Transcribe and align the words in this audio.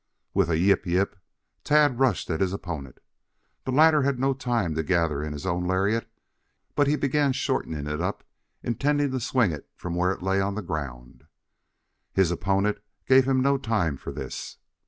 With 0.33 0.49
a 0.49 0.57
"yip 0.57 0.87
yip" 0.87 1.15
Tad 1.63 1.99
rushed 1.99 2.31
at 2.31 2.41
his 2.41 2.53
opponent. 2.53 2.97
The 3.65 3.71
latter 3.71 4.01
had 4.01 4.15
had 4.15 4.19
no 4.19 4.33
time 4.33 4.73
to 4.73 4.81
gather 4.81 5.21
in 5.21 5.31
his 5.31 5.45
own 5.45 5.67
lariat, 5.67 6.09
but 6.73 6.87
he 6.87 6.95
began 6.95 7.33
shortening 7.33 7.85
it 7.85 8.01
up 8.01 8.23
intending 8.63 9.11
to 9.11 9.19
swing 9.19 9.51
it 9.51 9.69
from 9.75 9.93
where 9.93 10.11
it 10.11 10.23
lay 10.23 10.41
on 10.41 10.55
the 10.55 10.63
ground. 10.63 11.25
His 12.13 12.31
opponent 12.31 12.79
gave 13.05 13.27
him 13.27 13.41
no 13.43 13.59
time 13.59 13.95
for 13.95 14.11
this. 14.11 14.57